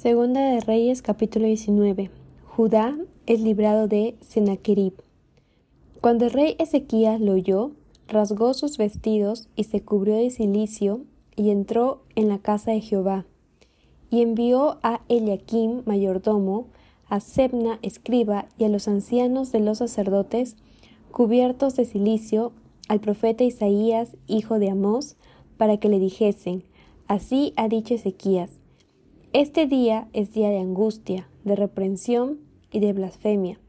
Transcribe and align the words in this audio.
Segunda 0.00 0.40
de 0.40 0.60
Reyes 0.60 1.02
capítulo 1.02 1.44
19. 1.44 2.10
Judá 2.46 2.96
es 3.26 3.42
librado 3.42 3.86
de 3.86 4.16
Sennacherib. 4.22 4.94
Cuando 6.00 6.24
el 6.24 6.30
rey 6.30 6.56
Ezequías 6.58 7.20
lo 7.20 7.32
oyó, 7.32 7.72
rasgó 8.08 8.54
sus 8.54 8.78
vestidos 8.78 9.50
y 9.56 9.64
se 9.64 9.82
cubrió 9.82 10.16
de 10.16 10.30
cilicio 10.30 11.02
y 11.36 11.50
entró 11.50 12.00
en 12.14 12.30
la 12.30 12.38
casa 12.38 12.70
de 12.70 12.80
Jehová. 12.80 13.26
Y 14.08 14.22
envió 14.22 14.78
a 14.82 15.02
Eliakim, 15.10 15.82
mayordomo, 15.84 16.68
a 17.10 17.20
Sebna, 17.20 17.78
escriba, 17.82 18.46
y 18.56 18.64
a 18.64 18.70
los 18.70 18.88
ancianos 18.88 19.52
de 19.52 19.60
los 19.60 19.76
sacerdotes, 19.76 20.56
cubiertos 21.12 21.76
de 21.76 21.84
cilicio, 21.84 22.52
al 22.88 23.00
profeta 23.00 23.44
Isaías, 23.44 24.16
hijo 24.26 24.58
de 24.58 24.70
Amós, 24.70 25.16
para 25.58 25.76
que 25.76 25.90
le 25.90 25.98
dijesen, 25.98 26.64
Así 27.06 27.52
ha 27.56 27.68
dicho 27.68 27.92
Ezequías, 27.92 28.59
este 29.32 29.66
día 29.66 30.08
es 30.12 30.32
día 30.32 30.50
de 30.50 30.58
angustia, 30.58 31.28
de 31.44 31.54
reprensión 31.54 32.40
y 32.72 32.80
de 32.80 32.92
blasfemia, 32.92 33.60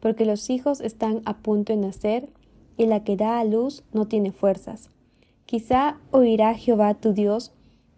porque 0.00 0.24
los 0.24 0.48
hijos 0.48 0.80
están 0.80 1.20
a 1.26 1.36
punto 1.38 1.74
de 1.74 1.78
nacer 1.78 2.30
y 2.78 2.86
la 2.86 3.04
que 3.04 3.16
da 3.16 3.38
a 3.38 3.44
luz 3.44 3.84
no 3.92 4.06
tiene 4.06 4.32
fuerzas. 4.32 4.88
Quizá 5.44 5.98
oirá 6.10 6.54
Jehová 6.54 6.94
tu 6.94 7.12
Dios 7.12 7.52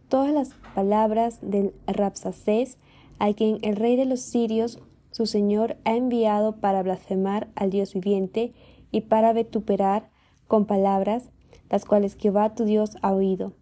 todas 0.09 0.33
las 0.33 0.55
palabras 0.75 1.39
del 1.43 1.73
Rapsacés, 1.87 2.77
a 3.21 3.33
quien 3.35 3.59
el 3.63 3.77
rey 3.77 3.95
de 3.95 4.05
los 4.05 4.21
sirios, 4.21 4.81
su 5.13 5.27
señor, 5.27 5.77
ha 5.85 5.95
enviado 5.95 6.57
para 6.57 6.83
blasfemar 6.83 7.47
al 7.55 7.71
Dios 7.71 7.95
viviente 7.95 8.53
y 8.91 9.03
para 9.03 9.33
vituperar 9.33 10.11
con 10.49 10.67
palabras, 10.67 11.31
las 11.71 11.85
cuales 11.85 12.17
Jehová 12.17 12.55
tu 12.57 12.65
Dios 12.65 12.97
ha 13.01 13.13
oído. 13.13 13.53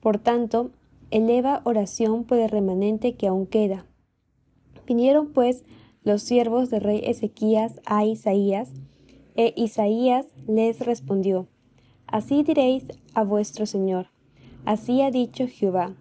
Por 0.00 0.18
tanto, 0.18 0.70
eleva 1.10 1.60
oración 1.64 2.24
por 2.24 2.38
el 2.38 2.48
remanente 2.48 3.14
que 3.14 3.26
aún 3.26 3.46
queda. 3.46 3.86
Vinieron 4.86 5.32
pues 5.32 5.64
los 6.02 6.22
siervos 6.22 6.70
del 6.70 6.82
rey 6.82 7.02
Ezequías 7.04 7.80
a 7.84 8.04
Isaías, 8.04 8.72
e 9.36 9.52
Isaías 9.56 10.26
les 10.46 10.80
respondió, 10.80 11.46
Así 12.06 12.42
diréis 12.42 12.84
a 13.14 13.22
vuestro 13.22 13.66
Señor, 13.66 14.08
así 14.64 15.02
ha 15.02 15.10
dicho 15.10 15.46
Jehová, 15.46 15.94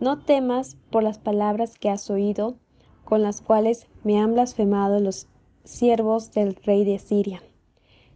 no 0.00 0.18
temas 0.18 0.76
por 0.90 1.02
las 1.02 1.18
palabras 1.18 1.78
que 1.78 1.90
has 1.90 2.10
oído, 2.10 2.56
con 3.04 3.22
las 3.22 3.40
cuales 3.40 3.86
me 4.02 4.18
han 4.18 4.32
blasfemado 4.32 4.98
los 4.98 5.28
siervos 5.62 6.32
del 6.32 6.56
rey 6.56 6.84
de 6.84 6.98
Siria. 6.98 7.42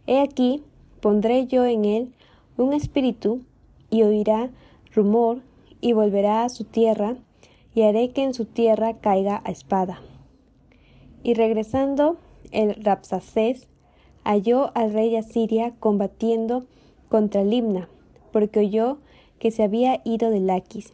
He 0.07 0.19
aquí, 0.19 0.63
pondré 0.99 1.47
yo 1.47 1.65
en 1.65 1.85
él 1.85 2.13
un 2.57 2.73
espíritu, 2.73 3.41
y 3.89 4.03
oirá 4.03 4.51
rumor 4.93 5.41
y 5.81 5.93
volverá 5.93 6.43
a 6.43 6.49
su 6.49 6.63
tierra, 6.63 7.15
y 7.73 7.83
haré 7.83 8.11
que 8.11 8.23
en 8.23 8.33
su 8.33 8.45
tierra 8.45 8.97
caiga 8.99 9.41
a 9.45 9.51
espada. 9.51 10.01
Y 11.23 11.33
regresando 11.33 12.17
el 12.51 12.75
Rapsacés 12.83 13.67
halló 14.23 14.71
al 14.75 14.93
rey 14.93 15.11
de 15.11 15.19
Asiria 15.19 15.73
combatiendo 15.79 16.65
contra 17.09 17.43
Limna, 17.43 17.89
porque 18.31 18.59
oyó 18.59 18.97
que 19.39 19.51
se 19.51 19.63
había 19.63 20.01
ido 20.03 20.29
de 20.29 20.39
Laquis. 20.39 20.93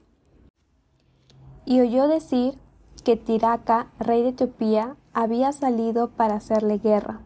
Y 1.65 1.81
oyó 1.81 2.07
decir 2.07 2.55
que 3.03 3.15
Tiraca, 3.15 3.91
rey 3.99 4.23
de 4.23 4.29
Etiopía, 4.29 4.95
había 5.13 5.51
salido 5.51 6.11
para 6.11 6.35
hacerle 6.35 6.77
guerra. 6.77 7.21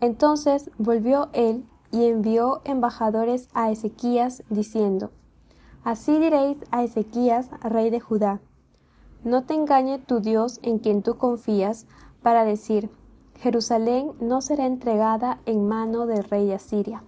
Entonces 0.00 0.70
volvió 0.78 1.28
él 1.32 1.64
y 1.92 2.04
envió 2.06 2.60
embajadores 2.64 3.48
a 3.54 3.70
Ezequías, 3.70 4.42
diciendo, 4.50 5.10
Así 5.84 6.18
diréis 6.18 6.56
a 6.70 6.82
Ezequías, 6.82 7.50
rey 7.60 7.90
de 7.90 8.00
Judá, 8.00 8.40
no 9.22 9.44
te 9.44 9.54
engañe 9.54 9.98
tu 9.98 10.20
Dios 10.20 10.58
en 10.62 10.78
quien 10.78 11.02
tú 11.02 11.16
confías, 11.16 11.86
para 12.22 12.44
decir, 12.44 12.90
Jerusalén 13.40 14.12
no 14.20 14.40
será 14.40 14.64
entregada 14.64 15.40
en 15.44 15.68
mano 15.68 16.06
del 16.06 16.24
rey 16.24 16.46
de 16.46 16.54
Asiria. 16.54 17.02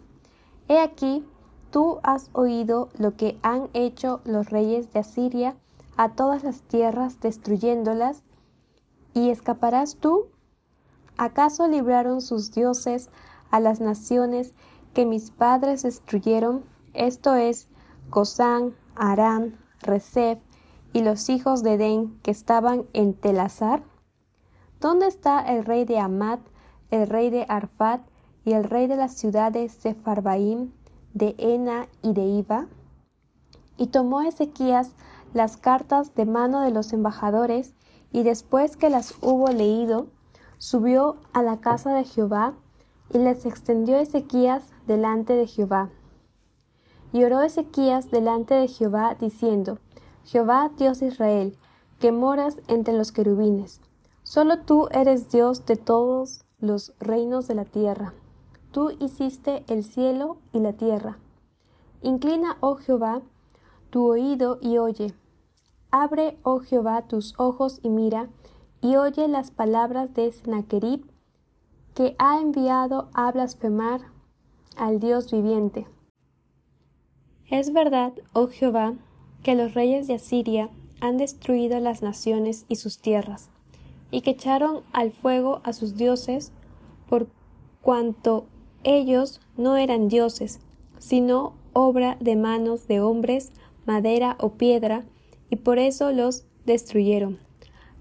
He 0.69 0.78
aquí, 0.78 1.25
tú 1.71 2.01
has 2.03 2.28
oído 2.34 2.91
lo 2.99 3.17
que 3.17 3.39
han 3.43 3.69
hecho 3.73 4.21
los 4.25 4.51
reyes 4.51 4.93
de 4.93 5.01
Asiria 5.01 5.56
a 5.97 6.11
todas 6.11 6.45
las 6.45 6.61
tierras, 6.61 7.21
destruyéndolas, 7.21 8.22
¿y 9.15 9.31
escaparás 9.31 9.97
tú? 9.97 10.27
¿Acaso 11.17 11.67
libraron 11.67 12.21
sus 12.21 12.53
dioses 12.53 13.09
a 13.51 13.61
las 13.61 13.81
naciones 13.81 14.53
que 14.93 15.06
mis 15.06 15.31
padres 15.31 15.83
destruyeron? 15.83 16.62
Esto 16.93 17.34
es, 17.34 17.69
Cosán, 18.11 18.75
Arán, 18.94 19.59
Resef 19.83 20.39
y 20.93 21.03
los 21.03 21.28
hijos 21.28 21.62
de 21.62 21.77
Den 21.77 22.19
que 22.22 22.31
estaban 22.31 22.87
en 22.93 23.15
Telazar? 23.15 23.83
¿Dónde 24.81 25.06
está 25.06 25.41
el 25.41 25.65
rey 25.65 25.84
de 25.84 25.99
Amat, 25.99 26.41
el 26.91 27.09
rey 27.09 27.31
de 27.31 27.45
Arfat 27.49 28.00
y 28.45 28.53
el 28.53 28.65
rey 28.65 28.87
de 28.87 28.97
las 28.97 29.15
ciudades 29.15 29.72
Sefarbaim, 29.72 30.72
de 31.15 31.34
Ena 31.39 31.89
y 32.03 32.12
de 32.12 32.25
Iba? 32.25 32.66
Y 33.77 33.89
tomó 33.89 34.22
Ezequías 34.22 34.93
las 35.34 35.56
cartas 35.56 36.15
de 36.15 36.25
mano 36.25 36.61
de 36.61 36.71
los 36.71 36.93
embajadores, 36.93 37.75
y 38.12 38.22
después 38.22 38.77
que 38.77 38.89
las 38.89 39.15
hubo 39.21 39.49
leído, 39.49 40.06
subió 40.59 41.16
a 41.34 41.43
la 41.43 41.59
casa 41.61 41.93
de 41.93 42.05
Jehová, 42.05 42.55
y 43.12 43.19
les 43.19 43.45
extendió 43.45 43.99
Ezequías 43.99 44.62
delante 44.87 45.34
de 45.34 45.47
Jehová. 45.47 45.91
Y 47.12 47.25
oró 47.25 47.41
Ezequías 47.43 48.11
delante 48.11 48.55
de 48.55 48.69
Jehová, 48.69 49.17
diciendo, 49.19 49.78
Jehová 50.25 50.71
Dios 50.77 51.00
de 51.00 51.06
Israel, 51.06 51.56
que 51.99 52.12
moras 52.12 52.61
entre 52.69 52.94
los 52.94 53.12
querubines, 53.12 53.81
solo 54.22 54.61
tú 54.61 54.89
eres 54.91 55.31
Dios 55.31 55.65
de 55.66 55.77
todos 55.77 56.45
los 56.59 56.95
reinos 56.99 57.49
de 57.49 57.55
la 57.55 57.65
tierra. 57.65 58.12
Tú 58.72 58.91
hiciste 59.00 59.65
el 59.69 59.84
cielo 59.84 60.39
y 60.53 60.61
la 60.61 60.75
tierra. 60.75 61.19
Inclina, 62.03 62.59
oh 62.61 62.77
Jehová, 62.77 63.22
tu 63.91 64.06
oído 64.06 64.59
y 64.61 64.78
oye. 64.78 65.15
Abre, 65.91 66.39
oh 66.43 66.61
Jehová, 66.61 67.06
tus 67.09 67.34
ojos 67.39 67.81
y 67.83 67.89
mira, 67.89 68.28
y 68.83 68.97
oye 68.97 69.28
las 69.28 69.50
palabras 69.50 70.12
de 70.15 70.31
Sennacherib, 70.33 71.06
que 71.95 72.15
ha 72.19 72.41
enviado 72.41 73.09
a 73.15 73.33
blasfemar 73.33 74.03
al 74.77 75.00
Dios 75.00 75.31
viviente. 75.31 75.87
Es 77.49 77.73
verdad, 77.73 78.12
oh 78.33 78.49
Jehová, 78.49 78.95
que 79.45 79.55
los 79.55 79.75
reyes 79.75 80.09
de 80.09 80.15
Asiria 80.15 80.69
han 81.01 81.17
destruido 81.17 81.79
las 81.79 82.03
naciones 82.03 82.67
y 82.69 82.75
sus 82.75 82.99
tierras, 82.99 83.51
y 84.11 84.23
que 84.23 84.31
echaron 84.31 84.81
al 84.93 85.12
fuego 85.12 85.61
a 85.62 85.73
sus 85.73 85.97
dioses, 85.97 86.51
por 87.09 87.29
cuanto 87.83 88.47
ellos 88.83 89.41
no 89.57 89.77
eran 89.77 90.09
dioses, 90.09 90.59
sino 90.99 91.55
obra 91.73 92.17
de 92.19 92.34
manos 92.34 92.89
de 92.89 93.01
hombres, 93.01 93.53
madera 93.84 94.37
o 94.41 94.55
piedra, 94.55 95.05
y 95.49 95.55
por 95.55 95.78
eso 95.78 96.11
los 96.11 96.47
destruyeron. 96.65 97.39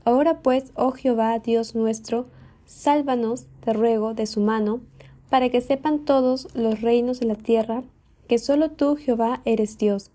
Ahora 0.06 0.40
pues, 0.40 0.72
oh 0.74 0.92
Jehová, 0.92 1.38
Dios 1.38 1.76
nuestro, 1.76 2.26
sálvanos, 2.66 3.46
te 3.64 3.74
ruego, 3.74 4.16
de 4.16 4.26
su 4.26 4.40
mano, 4.40 4.82
para 5.30 5.50
que 5.50 5.62
sepan 5.62 6.00
todos 6.00 6.48
los 6.56 6.82
reinos 6.82 7.20
de 7.20 7.28
la 7.28 7.36
tierra 7.36 7.84
que 8.28 8.38
solo 8.38 8.72
tú, 8.72 8.96
Jehová, 8.96 9.42
eres 9.46 9.78
Dios. 9.78 10.12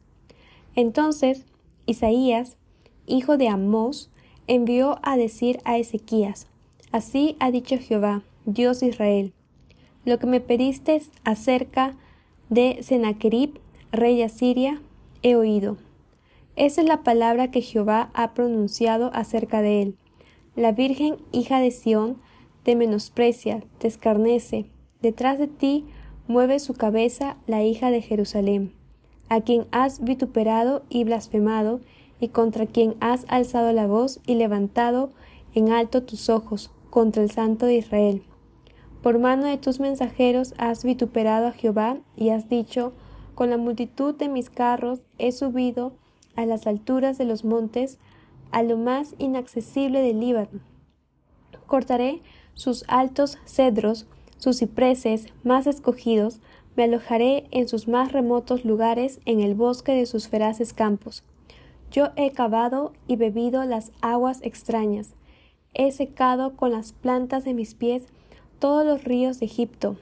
Entonces 0.74 1.44
Isaías, 1.86 2.56
hijo 3.06 3.36
de 3.36 3.48
Amós, 3.48 4.10
envió 4.46 4.98
a 5.02 5.16
decir 5.16 5.60
a 5.64 5.78
Ezequías, 5.78 6.46
Así 6.92 7.36
ha 7.38 7.50
dicho 7.50 7.76
Jehová, 7.78 8.22
Dios 8.46 8.80
de 8.80 8.88
Israel, 8.88 9.32
lo 10.04 10.18
que 10.18 10.26
me 10.26 10.40
pediste 10.40 11.00
acerca 11.24 11.94
de 12.48 12.78
Sennacherib, 12.82 13.60
rey 13.92 14.16
de 14.16 14.24
Asiria, 14.24 14.80
he 15.22 15.36
oído. 15.36 15.76
Esa 16.56 16.80
es 16.80 16.88
la 16.88 17.02
palabra 17.02 17.50
que 17.50 17.62
Jehová 17.62 18.10
ha 18.12 18.34
pronunciado 18.34 19.10
acerca 19.14 19.62
de 19.62 19.82
él. 19.82 19.96
La 20.56 20.72
Virgen, 20.72 21.16
hija 21.32 21.60
de 21.60 21.70
Sión, 21.70 22.18
te 22.64 22.74
menosprecia, 22.74 23.62
te 23.78 23.86
escarnece. 23.86 24.66
Detrás 25.00 25.38
de 25.38 25.46
ti 25.46 25.84
mueve 26.30 26.60
su 26.60 26.74
cabeza 26.74 27.36
la 27.48 27.64
hija 27.64 27.90
de 27.90 28.02
Jerusalén, 28.02 28.72
a 29.28 29.40
quien 29.40 29.66
has 29.72 30.00
vituperado 30.04 30.84
y 30.88 31.02
blasfemado, 31.02 31.80
y 32.20 32.28
contra 32.28 32.66
quien 32.66 32.94
has 33.00 33.24
alzado 33.28 33.72
la 33.72 33.86
voz 33.86 34.20
y 34.26 34.36
levantado 34.36 35.10
en 35.54 35.72
alto 35.72 36.04
tus 36.04 36.28
ojos 36.28 36.70
contra 36.88 37.22
el 37.22 37.30
Santo 37.30 37.66
de 37.66 37.76
Israel. 37.76 38.22
Por 39.02 39.18
mano 39.18 39.46
de 39.46 39.56
tus 39.56 39.80
mensajeros 39.80 40.54
has 40.56 40.84
vituperado 40.84 41.48
a 41.48 41.52
Jehová 41.52 41.96
y 42.16 42.28
has 42.28 42.48
dicho, 42.48 42.92
con 43.34 43.50
la 43.50 43.56
multitud 43.56 44.14
de 44.14 44.28
mis 44.28 44.50
carros 44.50 45.02
he 45.18 45.32
subido 45.32 45.94
a 46.36 46.46
las 46.46 46.66
alturas 46.66 47.18
de 47.18 47.24
los 47.24 47.44
montes, 47.44 47.98
a 48.52 48.62
lo 48.62 48.76
más 48.76 49.16
inaccesible 49.18 50.00
del 50.00 50.20
Líbano. 50.20 50.60
Cortaré 51.66 52.22
sus 52.54 52.84
altos 52.86 53.38
cedros 53.46 54.06
sus 54.40 54.58
cipreses 54.58 55.26
más 55.44 55.66
escogidos, 55.66 56.40
me 56.74 56.84
alojaré 56.84 57.46
en 57.50 57.68
sus 57.68 57.88
más 57.88 58.10
remotos 58.10 58.64
lugares 58.64 59.20
en 59.26 59.40
el 59.40 59.54
bosque 59.54 59.92
de 59.92 60.06
sus 60.06 60.28
feraces 60.28 60.72
campos. 60.72 61.22
Yo 61.92 62.08
he 62.16 62.30
cavado 62.30 62.92
y 63.06 63.16
bebido 63.16 63.62
las 63.64 63.92
aguas 64.00 64.40
extrañas. 64.42 65.14
He 65.74 65.92
secado 65.92 66.56
con 66.56 66.72
las 66.72 66.92
plantas 66.92 67.44
de 67.44 67.52
mis 67.52 67.74
pies 67.74 68.04
todos 68.58 68.86
los 68.86 69.04
ríos 69.04 69.40
de 69.40 69.46
Egipto. 69.46 69.96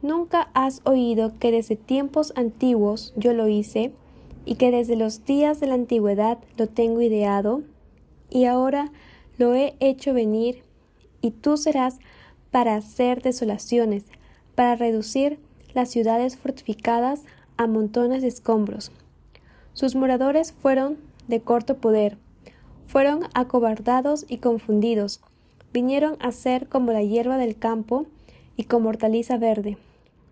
¿Nunca 0.00 0.50
has 0.54 0.80
oído 0.84 1.38
que 1.38 1.52
desde 1.52 1.76
tiempos 1.76 2.32
antiguos 2.36 3.12
yo 3.16 3.34
lo 3.34 3.48
hice, 3.48 3.92
y 4.44 4.56
que 4.56 4.72
desde 4.72 4.96
los 4.96 5.24
días 5.24 5.60
de 5.60 5.68
la 5.68 5.74
antigüedad 5.74 6.38
lo 6.56 6.68
tengo 6.68 7.00
ideado? 7.00 7.62
Y 8.30 8.46
ahora 8.46 8.90
lo 9.36 9.54
he 9.54 9.76
hecho 9.78 10.14
venir, 10.14 10.64
y 11.20 11.32
tú 11.32 11.56
serás 11.56 11.98
para 12.52 12.76
hacer 12.76 13.22
desolaciones, 13.22 14.04
para 14.54 14.76
reducir 14.76 15.40
las 15.74 15.90
ciudades 15.90 16.36
fortificadas 16.36 17.22
a 17.56 17.66
montones 17.66 18.22
de 18.22 18.28
escombros. 18.28 18.92
Sus 19.72 19.96
moradores 19.96 20.52
fueron 20.52 20.98
de 21.26 21.40
corto 21.40 21.78
poder, 21.78 22.16
fueron 22.86 23.22
acobardados 23.34 24.26
y 24.28 24.38
confundidos, 24.38 25.20
vinieron 25.72 26.16
a 26.20 26.30
ser 26.30 26.68
como 26.68 26.92
la 26.92 27.02
hierba 27.02 27.38
del 27.38 27.58
campo 27.58 28.06
y 28.56 28.64
como 28.64 28.90
hortaliza 28.90 29.36
verde 29.36 29.76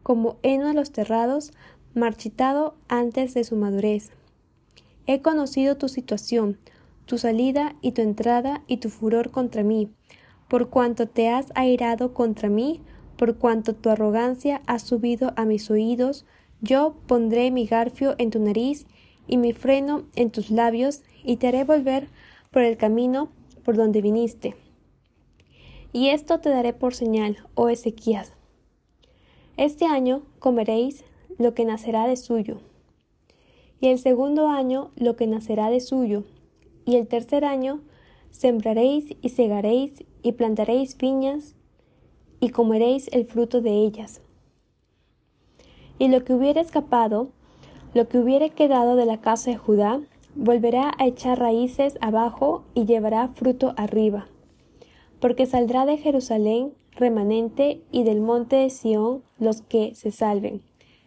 como 0.03 0.39
heno 0.43 0.69
de 0.69 0.75
los 0.75 0.93
terrados, 0.93 1.53
marchitado 1.95 2.75
antes 2.89 3.35
de 3.35 3.45
su 3.45 3.57
madurez. 3.57 4.11
He 5.07 5.21
conocido 5.21 5.77
tu 5.77 5.89
situación, 5.89 6.59
tu 7.07 7.19
salida 7.19 7.75
y 7.81 7.93
tu 7.93 8.03
entrada 8.03 8.63
y 8.67 8.79
tu 8.79 8.89
furor 8.91 9.31
contra 9.31 9.63
mí, 9.63 9.91
por 10.51 10.69
cuanto 10.69 11.07
te 11.07 11.29
has 11.29 11.47
airado 11.55 12.13
contra 12.13 12.49
mí, 12.49 12.81
por 13.17 13.39
cuanto 13.39 13.77
tu 13.77 13.89
arrogancia 13.89 14.63
ha 14.67 14.81
subido 14.81 15.33
a 15.37 15.45
mis 15.45 15.71
oídos, 15.71 16.27
yo 16.61 16.97
pondré 17.07 17.53
mi 17.53 17.67
garfio 17.67 18.17
en 18.19 18.31
tu 18.31 18.41
nariz 18.41 18.85
y 19.29 19.37
mi 19.37 19.53
freno 19.53 20.07
en 20.17 20.33
tus 20.33 20.51
labios, 20.51 21.05
y 21.23 21.37
te 21.37 21.47
haré 21.47 21.63
volver 21.63 22.09
por 22.51 22.63
el 22.63 22.77
camino 22.77 23.31
por 23.65 23.77
donde 23.77 24.03
viniste. 24.03 24.57
Y 25.93 26.09
esto 26.09 26.41
te 26.41 26.49
daré 26.49 26.73
por 26.73 26.95
señal, 26.95 27.37
oh 27.55 27.69
Ezequías, 27.69 28.33
este 29.57 29.85
año 29.85 30.23
comeréis 30.41 31.05
lo 31.39 31.55
que 31.55 31.65
nacerá 31.65 32.09
de 32.09 32.17
suyo, 32.17 32.61
y 33.81 33.87
el 33.87 34.01
segundo 34.01 34.49
año 34.49 34.91
lo 34.97 35.15
que 35.15 35.29
nacerá 35.29 35.71
de 35.71 35.79
suyo, 35.79 36.25
y 36.87 36.97
el 36.97 37.07
tercer 37.07 37.45
año 37.45 37.83
sembraréis 38.31 39.17
y 39.23 39.29
segaréis 39.31 40.05
y 40.23 40.33
plantaréis 40.33 40.97
viñas 40.97 41.55
y 42.41 42.51
comeréis 42.51 43.09
el 43.13 43.27
fruto 43.27 43.61
de 43.61 43.73
ellas. 43.73 44.23
Y 45.99 46.09
lo 46.09 46.25
que 46.25 46.35
hubiere 46.35 46.61
escapado, 46.61 47.31
lo 47.93 48.09
que 48.09 48.19
hubiere 48.19 48.51
quedado 48.51 48.97
de 48.97 49.07
la 49.07 49.21
casa 49.21 49.51
de 49.51 49.57
Judá, 49.57 50.01
volverá 50.35 50.95
a 50.99 51.07
echar 51.07 51.39
raíces 51.39 51.99
abajo 52.01 52.65
y 52.75 52.87
llevará 52.87 53.29
fruto 53.29 53.75
arriba, 53.77 54.29
porque 55.21 55.47
saldrá 55.47 55.87
de 55.87 55.99
Jerusalén 55.99 56.73
remanente 56.93 57.83
y 57.91 58.05
del 58.05 58.21
monte 58.21 58.57
de 58.57 58.71
Sión 58.71 59.23
los 59.39 59.63
que 59.63 59.95
se 59.95 60.11
salven. 60.11 60.63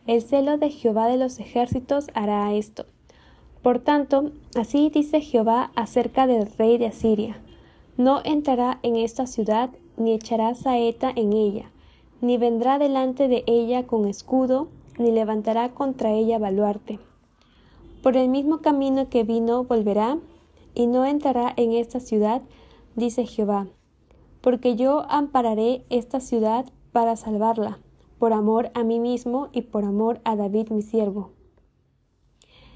El 0.06 0.22
celo 0.22 0.58
de 0.58 0.70
Jehová 0.70 1.08
de 1.08 1.18
los 1.18 1.40
ejércitos 1.40 2.08
hará 2.14 2.54
esto. 2.54 2.86
Por 3.64 3.80
tanto, 3.80 4.32
así 4.56 4.92
dice 4.94 5.22
Jehová 5.22 5.72
acerca 5.76 6.28
del 6.28 6.46
rey 6.58 6.78
de 6.78 6.88
Asiria. 6.88 7.42
No 7.98 8.22
entrará 8.24 8.80
en 8.84 8.96
esta 8.96 9.26
ciudad, 9.26 9.72
ni 9.98 10.14
echará 10.14 10.54
saeta 10.54 11.12
en 11.16 11.34
ella, 11.34 11.72
ni 12.22 12.38
vendrá 12.38 12.78
delante 12.78 13.28
de 13.28 13.44
ella 13.48 13.88
con 13.88 14.08
escudo, 14.08 14.68
ni 15.00 15.12
levantará 15.12 15.70
contra 15.70 16.12
ella 16.12 16.38
baluarte. 16.38 17.00
Por 18.04 18.18
el 18.18 18.30
mismo 18.30 18.60
camino 18.60 19.10
que 19.10 19.24
vino 19.24 19.64
volverá, 19.64 20.20
y 20.76 20.86
no 20.86 21.06
entrará 21.06 21.54
en 21.56 21.72
esta 21.72 22.00
ciudad, 22.00 22.44
dice 22.96 23.26
Jehová 23.26 23.68
porque 24.44 24.76
yo 24.76 25.06
ampararé 25.10 25.86
esta 25.90 26.20
ciudad 26.20 26.66
para 26.92 27.16
salvarla, 27.16 27.80
por 28.20 28.34
amor 28.34 28.72
a 28.74 28.84
mí 28.84 29.00
mismo 29.00 29.48
y 29.54 29.62
por 29.62 29.86
amor 29.86 30.20
a 30.26 30.36
David 30.36 30.70
mi 30.70 30.82
siervo. 30.82 31.32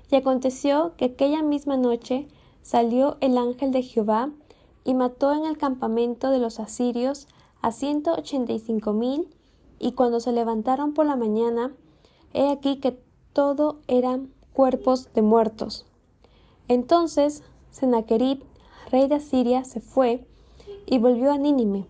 Y 0.10 0.16
aconteció 0.16 0.94
que 0.98 1.06
aquella 1.06 1.44
misma 1.44 1.78
noche 1.78 2.28
salió 2.62 3.18
el 3.20 3.38
ángel 3.38 3.72
de 3.72 3.82
Jehová 3.82 4.32
y 4.84 4.94
mató 4.94 5.34
en 5.34 5.46
el 5.46 5.58
campamento 5.58 6.30
de 6.32 6.40
los 6.40 6.60
asirios 6.60 7.28
a 7.62 7.72
ciento 7.72 8.14
ochenta 8.14 8.54
y 8.54 8.60
cinco 8.60 8.94
mil, 8.94 9.28
y 9.80 9.92
cuando 9.92 10.20
se 10.20 10.32
levantaron 10.32 10.94
por 10.94 11.06
la 11.06 11.16
mañana, 11.16 11.74
he 12.34 12.50
aquí 12.50 12.78
que 12.78 12.98
todo 13.34 13.80
eran 13.88 14.32
cuerpos 14.54 15.10
de 15.14 15.22
muertos. 15.22 15.86
Entonces 16.68 17.44
Sennacherib, 17.70 18.44
rey 18.92 19.08
de 19.08 19.16
Asiria, 19.16 19.64
se 19.66 19.82
fue 19.82 20.26
y 20.86 21.00
volvió 21.00 21.32
a 21.32 21.38
Nínime, 21.38 21.86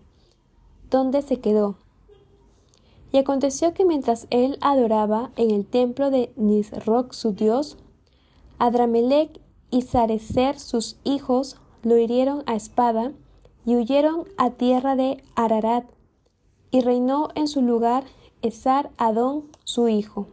donde 0.90 1.22
se 1.22 1.40
quedó. 1.40 1.76
Y 3.10 3.18
aconteció 3.18 3.72
que 3.72 3.84
mientras 3.84 4.26
él 4.30 4.58
adoraba 4.60 5.30
en 5.36 5.50
el 5.50 5.64
templo 5.64 6.10
de 6.10 6.32
Nisroch 6.36 7.12
su 7.12 7.32
dios, 7.32 7.78
Adramelech 8.58 9.40
y 9.70 9.82
Sarecer 9.82 10.58
sus 10.58 10.98
hijos 11.04 11.56
lo 11.82 11.96
hirieron 11.96 12.42
a 12.46 12.54
espada 12.54 13.12
y 13.64 13.76
huyeron 13.76 14.24
a 14.36 14.50
tierra 14.50 14.96
de 14.96 15.22
Ararat, 15.34 15.84
y 16.70 16.80
reinó 16.80 17.28
en 17.34 17.48
su 17.48 17.62
lugar 17.62 18.04
Esar 18.42 18.90
Adón 18.96 19.44
su 19.64 19.88
hijo. 19.88 20.28